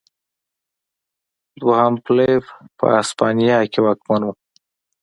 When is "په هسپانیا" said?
2.77-3.59